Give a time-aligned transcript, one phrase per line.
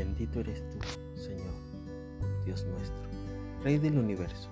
[0.00, 0.78] Bendito eres tú,
[1.14, 1.52] Señor,
[2.46, 3.02] Dios nuestro,
[3.62, 4.48] Rey del universo,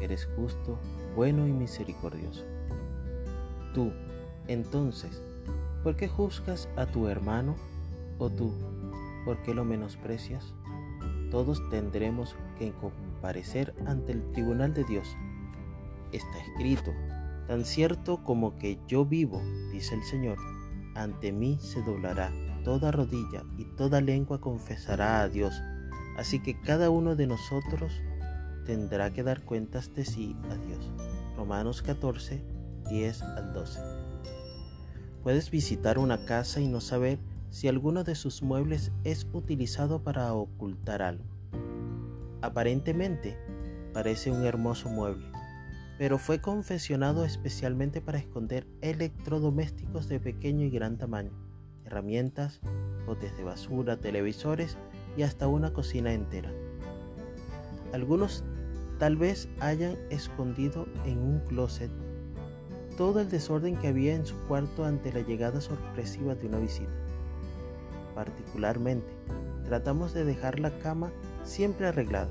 [0.00, 0.78] eres justo,
[1.16, 2.44] bueno y misericordioso.
[3.74, 3.92] Tú,
[4.46, 5.20] entonces,
[5.82, 7.56] ¿por qué juzgas a tu hermano?
[8.18, 8.54] ¿O tú,
[9.24, 10.54] por qué lo menosprecias?
[11.28, 15.08] Todos tendremos que comparecer ante el tribunal de Dios.
[16.12, 16.92] Está escrito,
[17.48, 20.38] tan cierto como que yo vivo, dice el Señor,
[20.94, 22.32] ante mí se doblará
[22.64, 25.60] toda rodilla y toda lengua confesará a Dios.
[26.16, 27.92] Así que cada uno de nosotros
[28.64, 30.90] tendrá que dar cuentas de sí a Dios.
[31.36, 32.42] Romanos 14,
[32.88, 33.80] 10 al 12.
[35.22, 37.18] Puedes visitar una casa y no saber
[37.50, 41.24] si alguno de sus muebles es utilizado para ocultar algo.
[42.42, 43.38] Aparentemente
[43.92, 45.26] parece un hermoso mueble,
[45.98, 51.32] pero fue confeccionado especialmente para esconder electrodomésticos de pequeño y gran tamaño,
[51.84, 52.60] herramientas,
[53.06, 54.76] botes de basura, televisores
[55.16, 56.52] y hasta una cocina entera.
[57.92, 58.44] Algunos
[58.98, 61.90] tal vez hayan escondido en un closet
[62.96, 66.92] todo el desorden que había en su cuarto ante la llegada sorpresiva de una visita.
[68.14, 69.12] Particularmente,
[69.64, 72.30] tratamos de dejar la cama siempre arreglada.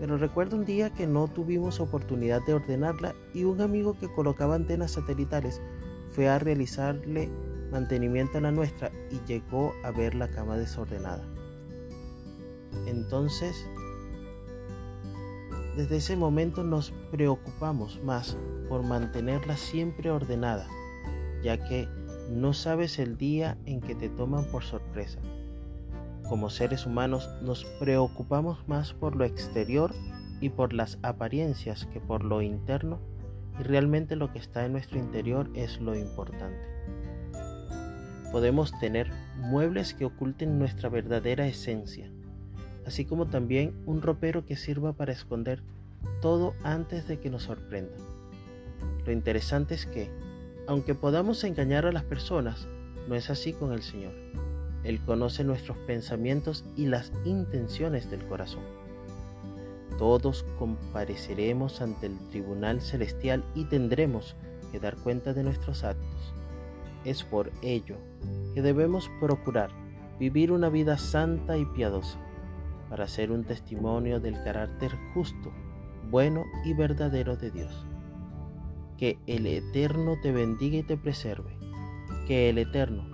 [0.00, 4.54] Pero recuerdo un día que no tuvimos oportunidad de ordenarla y un amigo que colocaba
[4.54, 5.60] antenas satelitales
[6.10, 7.30] fue a realizarle
[7.70, 11.24] mantenimiento a la nuestra y llegó a ver la cama desordenada.
[12.86, 13.66] Entonces,
[15.76, 18.36] desde ese momento nos preocupamos más
[18.68, 20.68] por mantenerla siempre ordenada,
[21.42, 21.88] ya que
[22.30, 25.18] no sabes el día en que te toman por sorpresa.
[26.28, 29.94] Como seres humanos nos preocupamos más por lo exterior
[30.40, 33.00] y por las apariencias que por lo interno
[33.58, 36.74] y realmente lo que está en nuestro interior es lo importante.
[38.32, 42.10] Podemos tener muebles que oculten nuestra verdadera esencia,
[42.86, 45.62] así como también un ropero que sirva para esconder
[46.20, 47.96] todo antes de que nos sorprenda.
[49.06, 50.10] Lo interesante es que,
[50.66, 52.66] aunque podamos engañar a las personas,
[53.08, 54.12] no es así con el Señor.
[54.84, 58.62] Él conoce nuestros pensamientos y las intenciones del corazón.
[59.98, 64.36] Todos compareceremos ante el tribunal celestial y tendremos
[64.70, 66.34] que dar cuenta de nuestros actos.
[67.04, 67.96] Es por ello
[68.54, 69.70] que debemos procurar
[70.18, 72.18] vivir una vida santa y piadosa
[72.90, 75.52] para ser un testimonio del carácter justo,
[76.10, 77.86] bueno y verdadero de Dios.
[78.98, 81.56] Que el Eterno te bendiga y te preserve.
[82.26, 83.13] Que el Eterno